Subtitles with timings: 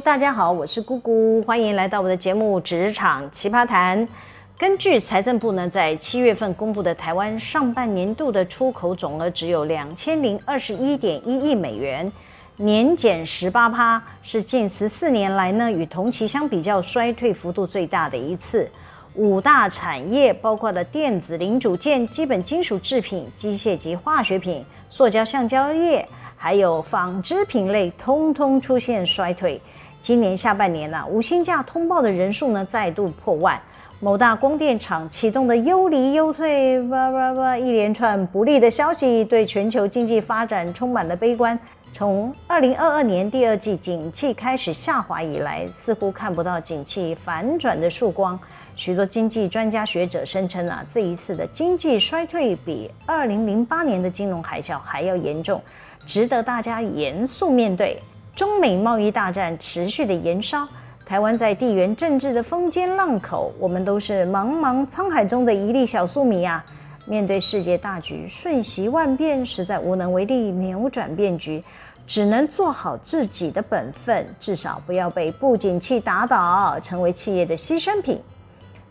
[0.00, 4.06] 大家好，我是姑姑，欢迎来到我的节目《职场奇葩谈》。
[4.56, 12.10] 根据财政部呢，在七月份公布的台湾上半年度的出口总额只有两千零二十一点一亿美元，
[12.56, 18.68] 年减十八趴，是近十四年来呢与同期相比较衰退幅度最大的一次。
[19.14, 26.06] 五大产业包括了电子零组件、基本金属制品、机械及化学品、塑胶橡胶业。
[26.34, 29.60] 还有纺织品类，通通出现衰退。
[30.02, 33.58] 今年下半年呢、啊，无薪假通报的人数呢，再度破万。
[34.00, 41.56] 某大光电厂启动的优离优退，吧吧吧，一连串不利的消息，对全球经济发展充满了悲观。
[41.92, 48.36] 从二零二二年第二季景气开始下滑以来，似乎看不到景气反转的曙光。
[48.74, 55.62] 许多经济专家学者声称啊，这一次的经济衰退比二零零八年的金融海啸还要严重。
[56.04, 57.96] 值得大家严肃面对。
[58.34, 60.66] 中美贸易大战持续的延烧，
[61.04, 66.64] 台湾在地缘政治的风尖浪口，我们都是茫茫沧海中的一粒小粟米啊！
[67.04, 71.62] 面对世界大局瞬息万变，实在无能为力扭转变局，
[72.06, 78.18] 只能做好自己的本分，至少不要被不景气打倒，成为企业的牺牲品。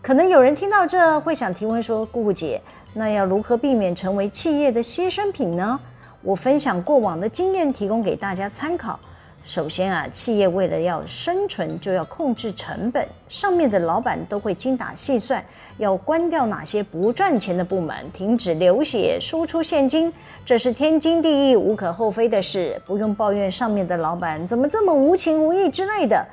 [0.03, 2.61] 可能有人听到这会想提问说：“姑姑姐，
[2.94, 5.80] 那要如何避免成为企业的牺牲品呢？”
[6.22, 9.00] 我分享过往的经验，提供给大家参考。
[9.44, 15.44] 首先啊，企业为了要生存，就要控制成本，上面的老板都会精打细算，
[15.78, 20.14] 要关掉哪些不赚钱的部门，停止流血，输出现金，
[20.45, 26.23] 这是天经地义、无可厚非的事，不用抱怨上面的老板怎么这么无情无义之类的。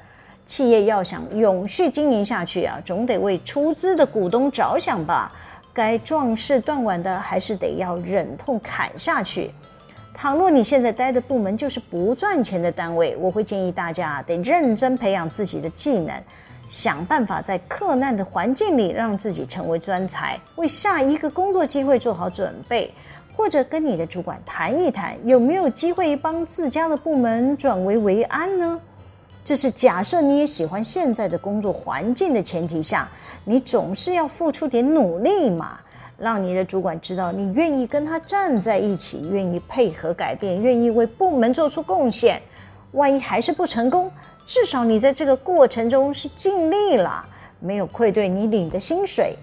[0.47, 5.33] 企业要想永续经营下去啊，总得为出资的股东着想吧？
[5.73, 9.51] 该壮士断腕的，还是得要忍痛砍下去。
[10.21, 16.13] 倘若你现在待的部门就是不赚钱的单位，我会建议大家得认真培养自己的技能，
[16.67, 22.93] 想办法在克难的环境里让自己成为专才，为下一个工作机会做好准备，
[23.37, 28.81] 或者跟你的主管谈一谈，有没有机会帮自家的部门转危为安呢？
[29.45, 33.09] 这是假设你也喜欢现在的工作环境的前提下，
[33.45, 35.79] 你总是要付出点努力嘛。
[36.19, 42.43] 让你的主管知道你愿意跟他站在一起，愿意配合改变，愿意为部门做出贡献。
[42.93, 44.11] 万一还是不成功，
[44.45, 47.25] 至少你在这个过程中是尽力了，
[47.61, 49.37] 没有愧对你领的薪水。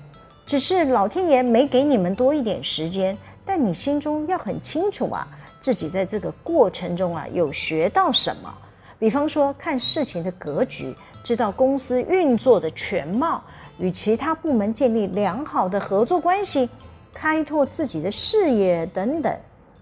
[0.46, 5.26] 只是老天爷没给你们多一点时间，但你心中要很清楚啊，
[5.62, 8.54] 自己在这个过程中啊有学到什么。
[9.00, 13.42] 比方说，看事情的格局，知道公司运作的全貌。
[13.78, 16.70] 与其他部门建立良好的合作关系，
[17.14, 19.34] 开拓自己的视野等等，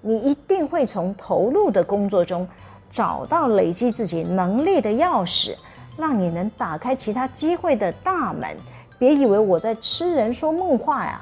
[0.01, 2.47] 你一定会从投入的工作中
[2.91, 5.55] 找到累积自己能力的钥匙，
[5.97, 8.49] 让你能打开其他机会的大门。
[8.97, 11.21] 别以为我在痴人说梦话呀！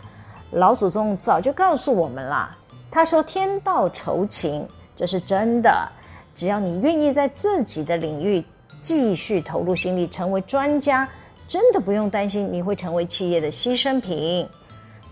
[0.51, 2.51] 老祖宗早就告诉我们了，
[2.91, 5.89] 他说“天道酬勤”，这是真的。
[6.35, 8.43] 只要你愿意在自己的领域
[8.81, 11.07] 继续投入心力，成为专家。
[11.51, 14.47] 真的不用担心你会成为企业的牺牲品。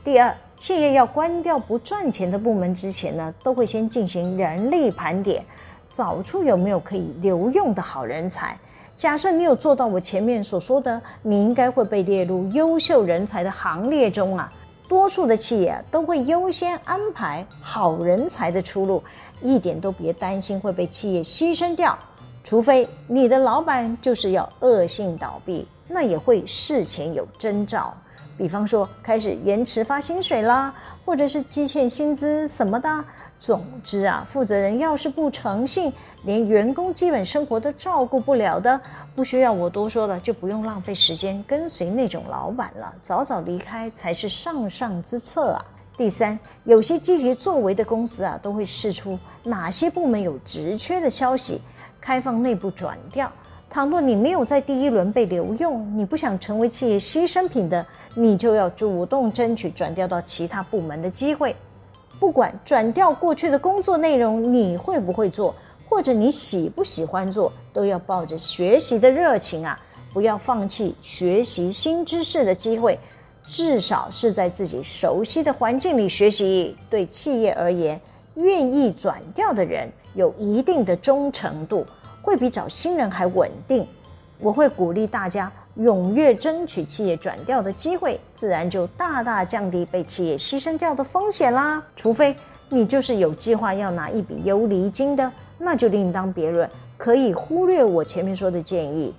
[0.06, 5.46] 第二，企业要关掉不赚钱的部门之前呢，都会先进行人力盘点，
[5.92, 8.58] 找出有没有可以留用的好人才。
[8.96, 14.50] 假设你有做到我前面所说的，你应该会被列入优秀人才的行列中啊。
[14.88, 19.04] 多数的企业都会优先安排好人才的出路，
[19.42, 22.00] 一点都别担心会被企业牺牲掉，
[22.46, 25.68] 除非你的老板就是要恶性倒闭。
[25.90, 27.94] 那也会事前有征兆，
[28.38, 30.74] 比方说开始延迟发薪水啦，
[31.04, 33.04] 或者是积欠薪资什么的。
[33.40, 35.92] 总之啊，负责人要是不诚信，
[36.24, 38.80] 连员工基本生活都照顾不了的，
[39.16, 45.66] 不需要我多说了，就不用浪费时间跟随那种老板了，早早离开才是上上之策啊。
[45.98, 51.62] 第三，有些积极作为的公司啊，都会试出哪些部门有职缺的消息，
[52.02, 53.32] 开放内部转调。
[53.70, 57.86] 倘若你没有在第一轮被留用，你不想成为企业牺牲品的，
[58.16, 61.56] 你就要主动争取转调到其他部门的机会。
[62.20, 65.54] 不管转调过去的工作内容你会不会做，
[65.88, 69.80] 或者你喜不喜欢做，都要抱着学习的热情啊，
[70.12, 72.98] 不要放弃学习新知识的机会。
[73.44, 76.76] 至少是在自己熟悉的环境里学习。
[76.90, 78.00] 对企业而言，
[78.36, 81.86] 愿意转调的人有一定的忠诚度。
[82.30, 83.88] 会比找新人还稳定。
[84.38, 91.84] 我会鼓励大家踊跃争取企业转调的机会，自然就大大降低被企业牺牲掉的风险啦。
[91.96, 92.36] 除非
[92.70, 96.70] 你就是有计划要拿一笔游离金的，那就另当别论。
[97.00, 99.12] 可以忽略我前面说的建议。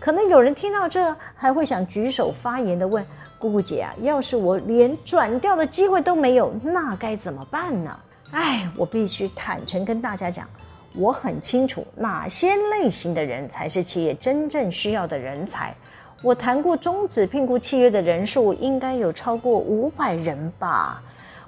[0.00, 3.06] 可能有人听到这，还会想举手发言的问：
[3.38, 7.96] 姑姑姐啊，要是我连转调的机会都没有，那该怎么办呢？
[8.32, 10.48] 哎，我必须坦诚跟大家讲，
[10.94, 15.74] 我很清楚哪些类型的人才是企业真正需要的人才。
[16.22, 21.02] 我谈过终止聘雇契约的人数，应该有超过五百人吧。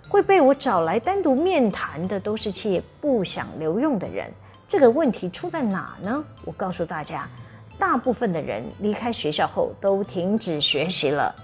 [0.09, 4.31] 会被我找来单独面谈的，都是企业不想留用的人。
[4.69, 6.23] 这个问题出在哪呢？
[6.45, 7.29] 我告诉大家。
[7.79, 11.35] 大部分的人离开学校后都停止学习了，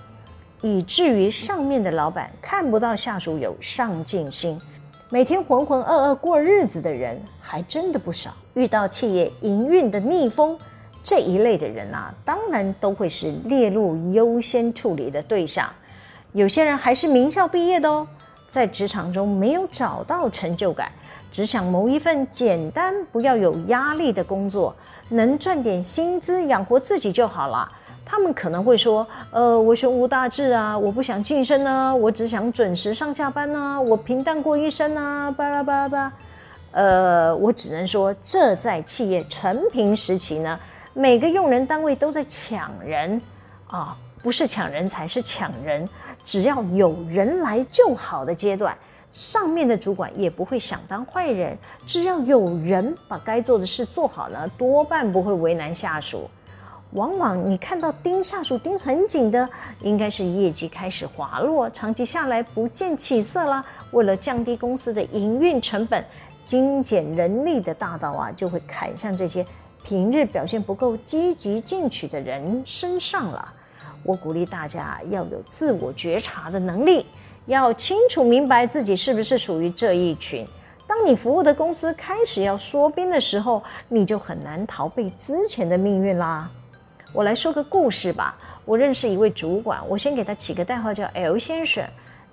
[0.63, 4.61] 以至于上面的老板看不到下属有上进心，
[5.11, 8.31] 每天浑浑噩噩过日子的人还真的不少。
[8.53, 10.59] 遇到企业营运的逆风，
[11.03, 15.67] 这一类的人啊，当然都会是列入优先处理的对象。
[16.33, 18.07] 有些人还是名校毕业的哦，
[18.51, 20.93] 在职场中没有找到成就感，
[21.33, 24.77] 只想谋一份简单、不要有压力的工作。
[25.09, 27.67] 能赚点薪资养活自己就好了。
[28.11, 36.13] 他们可能会说：“呃，我胸无大志啊，我不想晋升啊，我只想准时上下班啊，我平淡过一生啊，巴拉巴拉巴。”
[36.73, 40.59] 呃，我只能说，这在企业成平时期呢，
[40.95, 43.21] 每个用人单位都在抢人
[43.67, 45.87] 啊，不是抢人才，是抢人。
[46.25, 48.75] 只要有人来就好的阶段。
[49.11, 51.57] 上面的主管也不会想当坏人，
[51.87, 56.29] 只要有人把该做的事做好了，多半不会为难下属。
[56.93, 59.49] 往往你看到盯下属盯很紧的，
[59.83, 63.65] 应该是业绩开始滑落，长期下来不见起色了。
[63.93, 66.03] 为了降低公司的营运成本，
[66.45, 69.45] 精简人力的大刀啊，就会砍向这些
[69.85, 73.53] 平日表现不够积极进取的人身上了。
[74.03, 77.05] 我鼓励大家要有自我觉察的能力。
[77.45, 80.47] 要清楚明白自己是不是属于这一群。
[80.87, 86.51] 当你服务的公司开始要缩编的时候，你就很难逃避之前的命运啦。
[87.15, 88.37] 我来说个故事吧。
[88.67, 91.83] 我认识一位主管，我先给他起个代号叫 L 先生。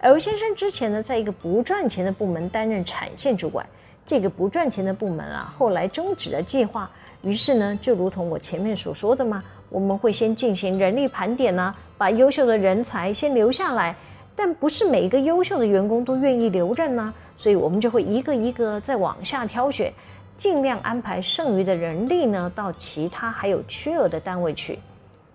[0.02, 3.66] L 先生之前呢，在一个不赚钱的部门担任产线主管。
[4.06, 6.90] 这个不赚钱的部门啊，后来终止了计划。
[7.24, 13.96] 于是呢，就如同我前面所说的嘛，我们会先进行人力盘点呢，把优秀的人才先留下来。
[14.36, 19.92] 但不是每一个优秀的员工都愿意留任呢，所以我们就会一个一个再往下挑选，
[20.38, 24.80] 尽量安排剩余的人力呢到其他还有缺额的单位去。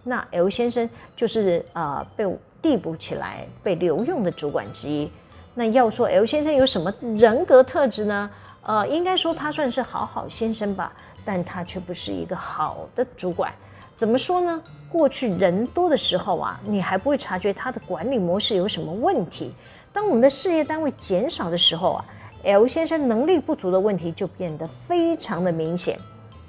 [0.04, 2.24] 那 L 先生就是呃被
[2.62, 5.10] 递补起来被留用的主管之一。
[5.54, 8.30] 那要说 L 先生有什么人格特质呢？
[8.62, 10.92] 呃，应该说他算是好好先生吧，
[11.24, 13.52] 但他却不是一个好的主管。
[13.96, 14.62] 怎么说呢？
[14.90, 19.54] 过去人多的时候啊，你还不会察觉他的管理模式有什么问题。
[19.92, 22.04] 当我们的事业单位减少的时候啊
[22.44, 25.98] ，L 先生能力不足的问题就变得非常的明显。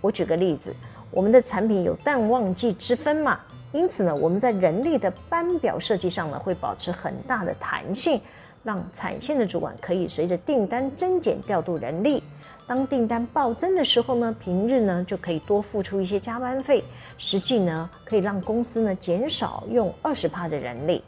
[0.01, 0.75] 我举个例子，
[1.11, 3.39] 我们的产品有淡旺季之分嘛，
[3.71, 8.19] 因此呢，我们在人力的班表设计上呢，会保持很大的弹性，
[8.63, 12.23] 让产线的主管可以随着订单增减调度人力。
[12.67, 16.83] 当订单暴增的时候呢，平日呢就可以多付出一些加班费，
[17.17, 21.03] 实际呢可以让公司呢减少用二十趴的人力，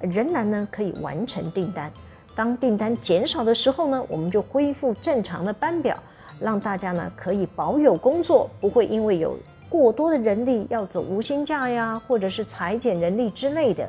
[0.00, 1.92] 仍然呢可以完成订单。
[2.34, 5.96] 当订单减少的时候呢，我们就恢复正常的班表，
[6.40, 9.36] 让大家呢可以保有工作，不会因为有
[9.68, 13.88] 过多的人力要走无薪假呀，或者是裁减人力之类的。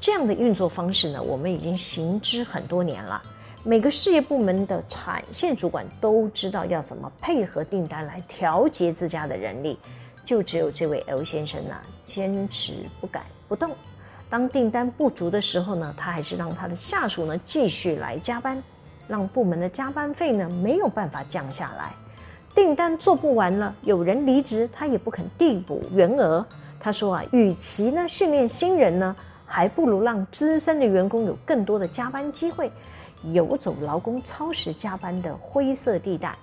[0.00, 3.22] 这样的运作方式呢，我们已经行之很多年了。
[3.62, 9.78] 每个事业部门的产线主管都知道要怎么配合订单来调节自家的人力，
[10.24, 13.70] 就只有这位 L 先生呢，坚持不改不动。
[14.32, 18.62] 当订单不足的时候呢，他还是让他的下属呢继续来加班，
[19.06, 21.92] 让部门的加班费呢没有办法降下来。
[22.54, 26.42] 订单做不完了，有人离职，他也不肯递补员额。
[26.80, 32.72] 他说啊，与其呢训练新人呢，还不如让资深的员工有更多的加班机会。
[33.34, 36.34] 游走劳工超时加班的灰色地带。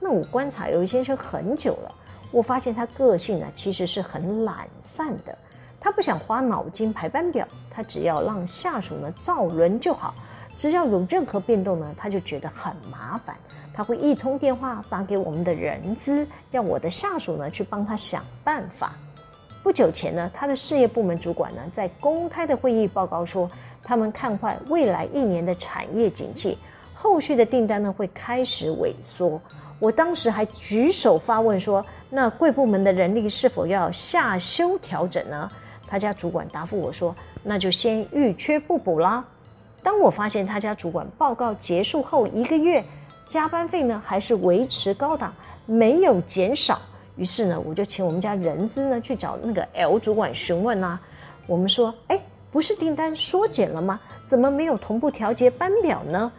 [0.00, 1.94] 那我观察尤先生很久了，
[2.32, 5.38] 我发现他个性呢其实是很懒散的。
[5.80, 10.14] 他不想花脑筋排班表，他只要让下属呢照轮就好。
[10.56, 13.36] 只要有任何变动呢，他就觉得很麻烦。
[13.72, 18.92] 他会一通电话打给我们的人资，要我的下属呢去帮他想办法。
[19.62, 23.50] 不久前呢，他的事业部门主管呢在公开的会议报告说。
[23.80, 26.58] 他们看坏未来一年的产业景气，
[26.92, 29.40] 后续的订单呢会开始萎缩。
[29.78, 35.50] 我当时还举手发问说：“那贵部门的人力是否要下修调整呢？”
[35.88, 39.24] 他家主管答复我说：“那就先预缺不补啦。”
[39.82, 42.84] 当我发现他家主管报告结束后一个月，
[43.26, 45.32] 加班费呢还是维持高档，
[45.66, 46.80] 没有减少，
[47.16, 51.00] 于是呢，我就请我们家人资呢去找那个 L 主管询问啊。
[51.46, 53.98] 我们说，哎，不是订单缩减了吗？
[54.26, 56.30] 怎么没有同步调节班表呢？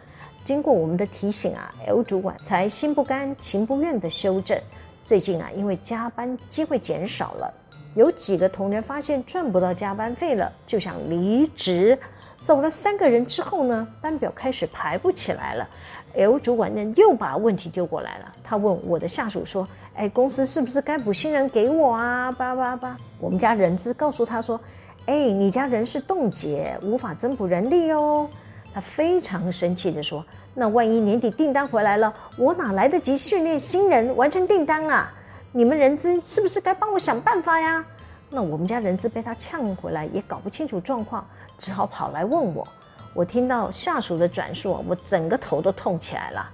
[0.44, 4.56] 经过我们的提醒啊，L 主管才心不甘情不愿地修正。
[5.02, 7.52] 最近啊，因为加班机会减少了，
[7.94, 11.98] 有几个同仁发现赚不到加班费了，就想离职。
[12.42, 15.68] 走了三个人之后呢，班表开始排不起来了。
[16.14, 24.58] L 主管呢又把问题丢过来了，他问我的下属说：“哎，公司是不是该补新人给我啊？”叭叭叭，我们家人资告诉他说
[25.06, 28.28] ：“哎，你家人事冻结，无法增补人力哦。”
[28.72, 35.12] 他非常生气地说：“那万一年底订单回来了，我哪来得及训练新人完成订单啊？
[35.52, 37.84] 你们人资是不是该帮我想办法呀？”
[38.30, 41.26] 那我们家人资被他呛回来，也搞不清楚状况，
[41.58, 42.66] 只好跑来问我。
[43.12, 46.48] 我听到下属的转述，我整个头都痛起来了。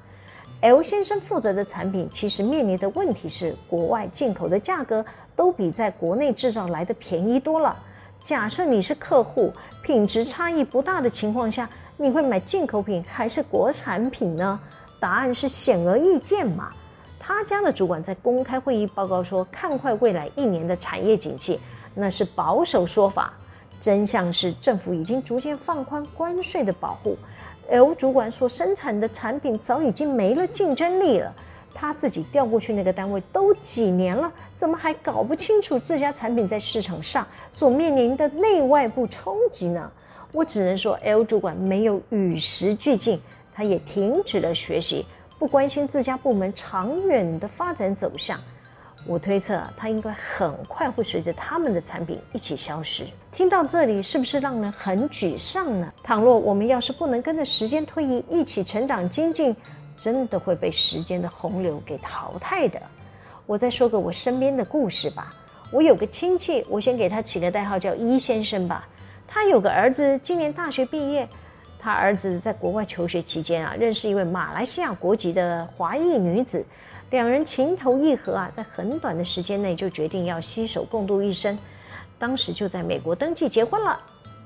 [0.62, 5.04] L 先生负责的产品其实面临的问题是，国外进口的价格
[5.36, 7.76] 都比在国内制造来的便宜多了。
[8.22, 14.58] 假设你是客户，品质差异不大的情况下，你会买进口品还是国产品呢？
[14.98, 16.70] 答案是显而易见嘛。
[17.28, 21.58] 他家的主管在公开会议报告说，看坏未来一年的产业景气，
[21.92, 23.32] 那是保守说法。
[23.80, 27.18] 真相是，政府已经逐渐放宽关税的保护。
[27.68, 31.34] L 主管所生产的产品早已经没了竞争力了。
[31.74, 39.90] 他自己调过去那个单位都几年了，怎么还搞不清楚自家产品在市场上所面临的内外部冲击呢？
[40.30, 43.20] 我只能说，L 主管没有与时俱进，
[43.52, 45.04] 他也停止了学习，
[45.38, 48.40] 不关心自家部门长远的发展走向。
[49.06, 53.04] 我推测，他应该很快会随着他们的产品一起消失。
[53.32, 55.92] 听到这里，是不是让人很沮丧呢？
[56.02, 59.54] 倘若我们要是不能跟着时间推移一起成长精进，
[59.96, 62.80] 真的会被时间的洪流给淘汰的。
[63.44, 65.32] 我再说个我身边的故事吧。
[65.70, 68.88] 我有个亲戚，我先给他起个代号叫伊先生吧。
[69.28, 71.28] 他有个儿子，今年大学毕业。
[71.86, 76.66] 他儿子在国外求学期间啊，认识一位马来西亚国籍的华裔女子。
[77.10, 81.56] 两人情投意合啊，在很短的时间内就决定要携手共度一生，
[82.18, 83.96] 当时就在美国登记结婚了。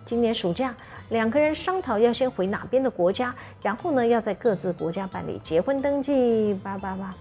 [0.04, 0.74] 今年暑假，
[1.08, 6.52] 两个人商讨要先回哪边的国家，然后呢，要在各自国家办理结婚登记。
[6.62, 7.14] 叭叭叭，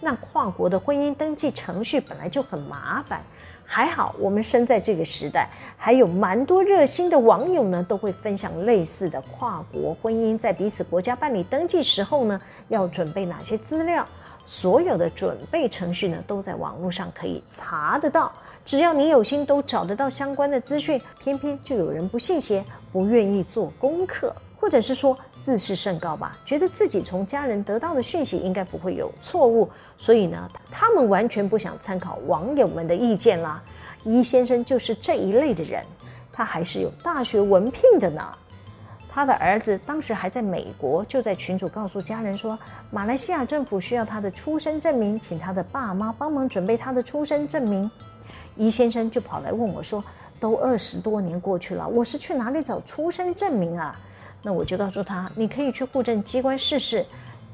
[0.00, 3.20] 那跨国的婚姻登记程序本来就很麻烦，
[3.70, 5.46] 还好我们生在这个时代，
[5.76, 14.08] 还有蛮多热心的网友呢，都会分享类似的跨国婚姻在彼此国家办理登记时候呢，要准备哪些资料。
[14.46, 18.32] 所有的准备程序呢，都在网络上可以查得到。
[18.64, 20.98] 只要你有心，都找得到相关的资讯。
[21.20, 33.62] 偏偏就有人不信邪，不愿意做功课，或者是说自视甚高吧，觉得自己从家人得到的讯息应该不会有错误，所以呢，他们完全不想参考网友们的意见啦。
[34.04, 35.84] 伊先生就是这一类的人，
[36.32, 38.22] 他还是有大学文凭的呢。
[39.10, 42.56] 他的儿子当时还在美国，就在群主告诉家人说，
[42.90, 47.90] 马来西亚政府需要他的出生证明，请他的爸妈帮忙准备他的出生证明。
[48.54, 50.04] 伊先生就跑来问我说
[50.38, 53.96] ：“都二十多年过去了，我是去哪里找出生证明啊？”
[54.42, 57.04] 那我就告诉他：“你可以去户政机关试试。”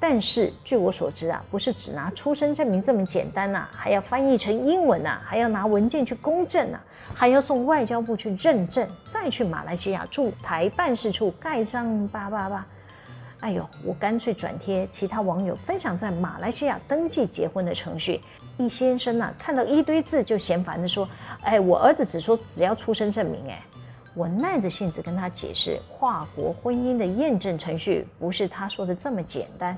[0.01, 6.79] 但是据我所知啊，不是只拿出生证明这么简单呐、还要翻译成英文呐、还要拿文件去公证呐、
[7.15, 12.67] 还要送外交部去认证，再去马来西亚驻台办事处盖章叭叭叭。
[13.41, 18.21] 哎呦，我干脆转贴其他网友分享在马来西亚登记结婚的程序。
[18.59, 21.09] 易先生呐、看到一堆字就嫌烦的说
[21.43, 23.63] ：“哎，我儿子只说只要出生证明。”哎，
[24.15, 29.77] 我耐着性子跟他解释，跨国婚姻的验证程序不是他说的这么简单。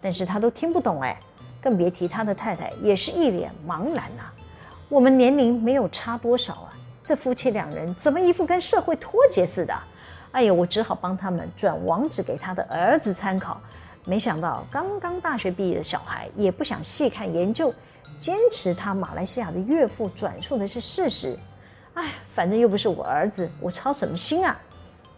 [0.00, 1.18] 但是他都听不懂哎，
[1.60, 4.30] 更别提他的太太也是一脸茫然呐、
[4.88, 9.74] 我们年龄没有差多少啊，这夫妻两人怎么一副跟社会脱节似的？
[10.32, 13.60] 哎呦，我只好帮他们转网址给他的儿子参考。
[14.04, 17.72] 没想到刚刚大学毕业的小孩也不想细看研究，
[18.18, 21.36] 坚持他马来西亚的岳父转述的是事实。
[21.96, 24.54] 哎，反正又不是我儿子，我操什么心啊？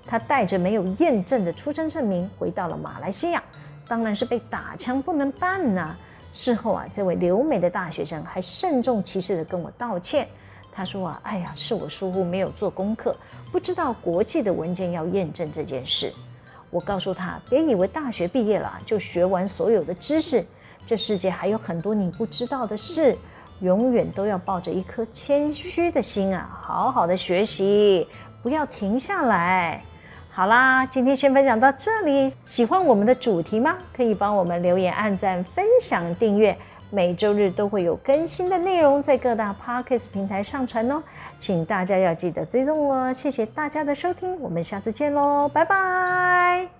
[0.07, 3.43] 他带着没有验证的出生证明回到了马来西亚。
[3.89, 5.97] 当然是被打枪不能办呐、
[6.33, 10.29] 事后啊，这位留美的大学生还慎重其事地跟我道歉。
[10.73, 13.17] 他说啊，哎呀，是我疏忽，没有做功课，
[13.51, 16.13] 不知道国际的文件要验证这件事。
[16.71, 20.47] 我告诉他，别以为大学毕业了就学完所有的知识，
[20.87, 23.17] 这世界还有很多你不知道的事，
[23.61, 28.07] 永远都要抱着一颗谦虚的心啊，好好的学习，
[28.43, 29.83] 不要停下来。
[30.31, 32.33] 好啦，今天先分享到这里。
[32.45, 33.77] 喜欢我们的主题吗？
[33.93, 36.57] 可以帮我们留言、按赞、分享、订阅，
[36.91, 41.03] 每周日都会有更新的内容在各大 Podcast 平台上传哦，
[41.41, 43.13] 请大家要记得追踪哦。
[43.13, 46.78] 谢谢大家的收听，我们下次见喽，拜拜。